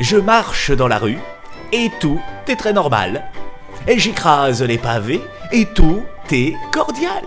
Je 0.00 0.16
marche 0.16 0.72
dans 0.72 0.88
la 0.88 0.98
rue 0.98 1.20
et 1.72 1.90
tout 2.00 2.20
est 2.48 2.56
très 2.56 2.72
normal. 2.72 3.30
Et 3.86 3.98
j'écrase 3.98 4.62
les 4.62 4.78
pavés 4.78 5.20
et 5.52 5.66
tout 5.66 6.02
est 6.32 6.54
cordial. 6.72 7.22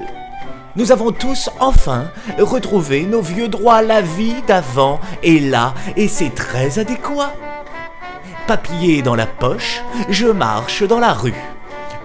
Nous 0.76 0.92
avons 0.92 1.12
tous 1.12 1.50
enfin 1.60 2.12
retrouvé 2.38 3.04
nos 3.04 3.22
vieux 3.22 3.48
droits, 3.48 3.82
la 3.82 4.02
vie 4.02 4.42
d'avant 4.48 5.00
est 5.24 5.40
là 5.40 5.74
et 5.96 6.08
c'est 6.08 6.36
très 6.36 6.78
adéquat. 6.78 7.34
Papier 8.48 9.02
dans 9.02 9.16
la 9.16 9.26
poche, 9.26 9.82
je 10.10 10.28
marche 10.28 10.84
dans 10.84 11.00
la 11.00 11.14
rue. 11.14 11.57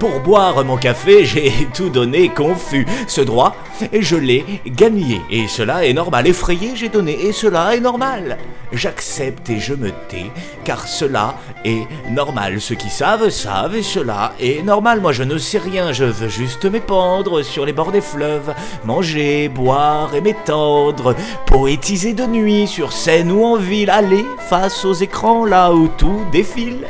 Pour 0.03 0.19
boire 0.19 0.65
mon 0.65 0.77
café, 0.79 1.25
j'ai 1.25 1.53
tout 1.73 1.89
donné 1.89 2.29
confus. 2.29 2.89
Ce 3.07 3.21
droit, 3.21 3.55
je 3.97 4.17
l'ai 4.17 4.45
gagné. 4.67 5.21
Et 5.31 5.47
cela 5.47 5.87
est 5.87 5.93
normal. 5.93 6.27
Effrayé, 6.27 6.73
j'ai 6.75 6.89
donné. 6.89 7.27
Et 7.27 7.31
cela 7.31 7.77
est 7.77 7.81
normal. 7.81 8.37
J'accepte 8.73 9.49
et 9.49 9.61
je 9.61 9.75
me 9.75 9.91
tais, 10.09 10.33
car 10.65 10.89
cela 10.89 11.37
est 11.65 11.87
normal. 12.11 12.61
Ceux 12.61 12.75
qui 12.75 12.91
savent, 12.91 13.29
savent, 13.29 13.77
et 13.77 13.85
cela 13.85 14.33
est 14.41 14.65
normal. 14.65 15.01
Moi, 15.01 15.13
je 15.13 15.23
ne 15.23 15.39
sais 15.39 15.59
rien. 15.59 15.93
Je 15.93 16.03
veux 16.03 16.29
juste 16.29 16.65
m'épandre 16.65 17.45
sur 17.45 17.65
les 17.65 17.73
bords 17.73 17.93
des 17.93 18.01
fleuves, 18.01 18.53
manger, 18.85 19.49
boire 19.49 20.17
et 20.17 20.21
m'étendre, 20.21 21.15
poétiser 21.47 22.13
de 22.13 22.27
nuit, 22.27 22.67
sur 22.67 22.93
scène 22.93 23.31
ou 23.31 23.45
en 23.45 23.55
ville, 23.55 23.91
aller 23.91 24.27
face 24.51 24.85
aux 24.85 24.95
écrans 24.95 25.45
là 25.45 25.73
où 25.73 25.87
tout 25.87 26.23
défile. 26.33 26.89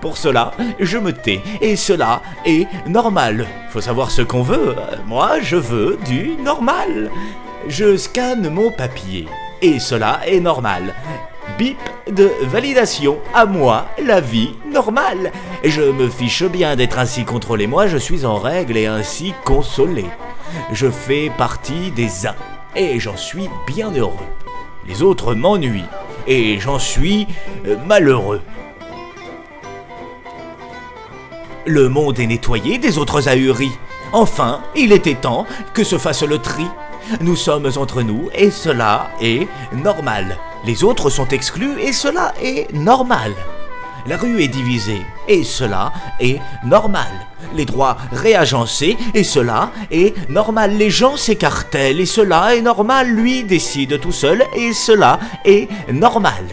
Pour 0.00 0.16
cela, 0.16 0.52
je 0.78 0.98
me 0.98 1.12
tais, 1.12 1.40
et 1.60 1.76
cela 1.76 2.22
est 2.44 2.66
normal. 2.86 3.46
Faut 3.70 3.80
savoir 3.80 4.10
ce 4.10 4.22
qu'on 4.22 4.42
veut. 4.42 4.74
Moi, 5.06 5.40
je 5.40 5.56
veux 5.56 5.98
du 6.06 6.36
normal. 6.42 7.10
Je 7.68 7.96
scanne 7.96 8.48
mon 8.50 8.70
papier, 8.70 9.26
et 9.62 9.78
cela 9.78 10.20
est 10.26 10.40
normal. 10.40 10.94
Bip 11.58 11.78
de 12.10 12.30
validation, 12.42 13.18
à 13.32 13.46
moi, 13.46 13.86
la 14.02 14.20
vie 14.20 14.54
normale. 14.70 15.30
Je 15.62 15.82
me 15.82 16.08
fiche 16.08 16.44
bien 16.44 16.76
d'être 16.76 16.98
ainsi 16.98 17.24
contrôlé, 17.24 17.66
moi 17.66 17.86
je 17.86 17.96
suis 17.96 18.26
en 18.26 18.36
règle 18.36 18.76
et 18.76 18.86
ainsi 18.86 19.34
consolé. 19.44 20.04
Je 20.72 20.90
fais 20.90 21.30
partie 21.38 21.90
des 21.92 22.26
uns, 22.26 22.34
et 22.76 22.98
j'en 22.98 23.16
suis 23.16 23.48
bien 23.66 23.90
heureux. 23.92 24.12
Les 24.86 25.02
autres 25.02 25.34
m'ennuient, 25.34 25.84
et 26.26 26.58
j'en 26.58 26.78
suis 26.78 27.26
euh, 27.66 27.76
malheureux. 27.86 28.42
Le 31.66 31.88
monde 31.88 32.20
est 32.20 32.26
nettoyé 32.26 32.76
des 32.76 32.98
autres 32.98 33.26
ahuris. 33.26 33.72
Enfin, 34.12 34.60
il 34.76 34.92
était 34.92 35.14
temps 35.14 35.46
que 35.72 35.82
se 35.82 35.96
fasse 35.96 36.22
le 36.22 36.38
tri. 36.38 36.66
Nous 37.22 37.36
sommes 37.36 37.70
entre 37.76 38.02
nous 38.02 38.28
et 38.34 38.50
cela 38.50 39.10
est 39.22 39.48
normal. 39.72 40.36
Les 40.66 40.84
autres 40.84 41.08
sont 41.08 41.28
exclus 41.28 41.80
et 41.80 41.94
cela 41.94 42.34
est 42.42 42.70
normal. 42.74 43.32
La 44.06 44.18
rue 44.18 44.42
est 44.42 44.48
divisée 44.48 45.00
et 45.26 45.42
cela 45.42 45.90
est 46.20 46.38
normal. 46.66 47.08
Les 47.54 47.64
droits 47.64 47.96
réagencés 48.12 48.98
et 49.14 49.24
cela 49.24 49.70
est 49.90 50.14
normal. 50.28 50.76
Les 50.76 50.90
gens 50.90 51.16
s'écartèlent 51.16 52.00
et 52.00 52.06
cela 52.06 52.54
est 52.54 52.60
normal. 52.60 53.08
Lui 53.08 53.42
décide 53.42 53.98
tout 54.00 54.12
seul 54.12 54.44
et 54.54 54.74
cela 54.74 55.18
est 55.46 55.68
normal. 55.90 56.44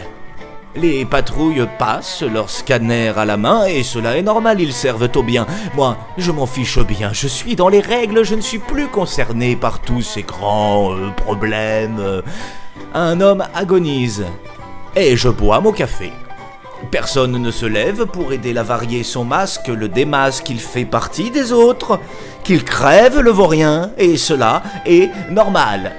Les 0.74 1.04
patrouilles 1.04 1.68
passent, 1.78 2.22
leur 2.22 2.48
scanner 2.48 3.12
à 3.14 3.26
la 3.26 3.36
main, 3.36 3.66
et 3.66 3.82
cela 3.82 4.16
est 4.16 4.22
normal, 4.22 4.58
ils 4.58 4.72
servent 4.72 5.10
au 5.14 5.22
bien. 5.22 5.46
Moi, 5.74 5.98
je 6.16 6.32
m'en 6.32 6.46
fiche 6.46 6.78
bien, 6.78 7.12
je 7.12 7.28
suis 7.28 7.56
dans 7.56 7.68
les 7.68 7.80
règles, 7.80 8.24
je 8.24 8.34
ne 8.34 8.40
suis 8.40 8.58
plus 8.58 8.88
concerné 8.88 9.54
par 9.54 9.80
tous 9.80 10.00
ces 10.00 10.22
grands 10.22 10.94
euh, 10.94 11.10
problèmes. 11.10 12.22
Un 12.94 13.20
homme 13.20 13.44
agonise, 13.54 14.24
et 14.96 15.14
je 15.14 15.28
bois 15.28 15.60
mon 15.60 15.72
café. 15.72 16.10
Personne 16.90 17.32
ne 17.32 17.50
se 17.50 17.66
lève 17.66 18.06
pour 18.06 18.32
aider 18.32 18.54
la 18.54 18.62
varier 18.62 19.02
son 19.02 19.24
masque, 19.24 19.68
le 19.68 19.88
démasque, 19.88 20.48
il 20.48 20.58
fait 20.58 20.86
partie 20.86 21.30
des 21.30 21.52
autres. 21.52 22.00
Qu'il 22.44 22.64
crève 22.64 23.20
le 23.20 23.30
vaurien, 23.30 23.90
et 23.98 24.16
cela 24.16 24.62
est 24.84 25.10
normal. 25.30 25.92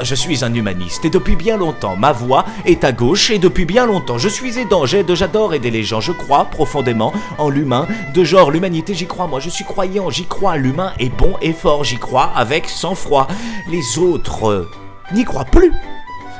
Je 0.00 0.14
suis 0.14 0.44
un 0.44 0.54
humaniste 0.54 1.04
et 1.04 1.10
depuis 1.10 1.34
bien 1.34 1.56
longtemps, 1.56 1.96
ma 1.96 2.12
voix 2.12 2.44
est 2.64 2.84
à 2.84 2.92
gauche 2.92 3.30
et 3.30 3.38
depuis 3.38 3.64
bien 3.64 3.84
longtemps, 3.84 4.16
je 4.16 4.28
suis 4.28 4.56
aidant, 4.58 4.86
j'aide, 4.86 5.12
j'adore 5.14 5.54
aider 5.54 5.72
les 5.72 5.82
gens. 5.82 6.00
Je 6.00 6.12
crois 6.12 6.44
profondément 6.44 7.12
en 7.36 7.48
l'humain, 7.48 7.88
de 8.14 8.22
genre 8.22 8.52
l'humanité, 8.52 8.94
j'y 8.94 9.06
crois 9.06 9.26
moi, 9.26 9.40
je 9.40 9.50
suis 9.50 9.64
croyant, 9.64 10.08
j'y 10.08 10.24
crois, 10.24 10.56
l'humain 10.56 10.92
est 11.00 11.08
bon 11.08 11.34
et 11.42 11.52
fort, 11.52 11.82
j'y 11.82 11.96
crois 11.96 12.30
avec 12.36 12.68
sang-froid. 12.68 13.26
Les 13.68 13.98
autres 13.98 14.48
euh, 14.48 14.70
n'y 15.12 15.24
croient 15.24 15.44
plus. 15.44 15.72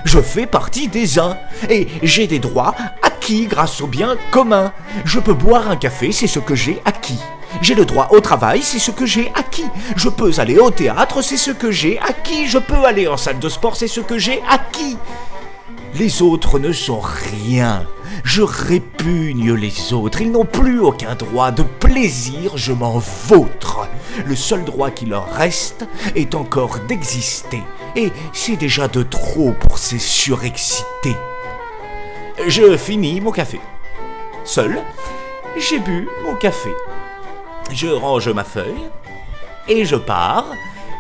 Je 0.05 0.21
fais 0.21 0.47
partie 0.47 0.87
des 0.87 1.19
uns 1.19 1.37
et 1.69 1.89
j'ai 2.05 2.29
des 2.29 2.39
droits 2.39 2.77
acquis 3.03 3.47
grâce 3.47 3.81
au 3.81 3.89
bien 3.89 4.17
commun. 4.31 4.73
Je 5.05 5.19
peux 5.19 5.35
boire 5.35 5.69
un 5.69 5.77
café, 5.77 6.13
c'est 6.13 6.29
ce 6.29 6.39
que 6.39 6.55
j'ai 6.55 6.81
acquis. 6.85 7.21
J'ai 7.61 7.75
le 7.75 7.85
droit 7.85 8.09
au 8.13 8.21
travail, 8.21 8.63
c'est 8.63 8.79
ce 8.79 8.91
que 8.91 9.07
j'ai 9.07 9.33
acquis. 9.35 9.67
Je 9.97 10.09
peux 10.09 10.31
aller 10.39 10.59
au 10.59 10.71
théâtre, 10.71 11.23
c'est 11.23 11.37
ce 11.37 11.51
que 11.51 11.71
j'ai 11.71 11.99
acquis. 11.99 12.47
Je 12.47 12.59
peux 12.59 12.85
aller 12.85 13.09
en 13.09 13.17
salle 13.17 13.39
de 13.39 13.49
sport, 13.49 13.77
c'est 13.77 13.89
ce 13.89 14.01
que 14.01 14.19
j'ai 14.19 14.43
acquis. 14.49 14.97
Les 15.95 16.23
autres 16.23 16.59
ne 16.59 16.73
sont 16.73 17.01
rien. 17.01 17.87
Je 18.25 18.43
répugne 18.43 19.55
les 19.55 19.93
autres. 19.93 20.21
Ils 20.21 20.31
n'ont 20.31 20.45
plus 20.45 20.81
aucun 20.81 21.15
droit 21.15 21.51
de 21.51 21.63
plaisir. 21.63 22.57
Je 22.57 22.73
m'en 22.73 22.99
vautre. 22.99 23.89
Le 24.27 24.37
seul 24.37 24.65
droit 24.65 24.91
qui 24.91 25.07
leur 25.07 25.33
reste 25.33 25.87
est 26.15 26.35
encore 26.35 26.79
d'exister. 26.89 27.63
Et 27.97 28.13
c'est 28.33 28.57
déjà 28.57 28.87
de 28.87 29.03
trop 29.03 29.53
pour 29.53 29.79
ces 29.79 29.99
surexcités. 29.99 31.17
Je 32.47 32.77
finis 32.77 33.21
mon 33.21 33.33
café. 33.33 33.61
Seul, 34.45 34.79
j'ai 35.57 35.79
bu 35.81 36.09
mon 36.25 36.35
café. 36.37 36.71
Je 37.71 37.89
range 37.89 38.29
ma 38.31 38.45
feuille 38.45 38.89
et 39.69 39.85
je 39.85 39.97
pars 39.97 40.47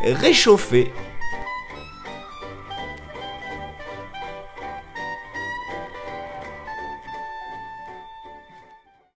réchauffer 0.04 0.92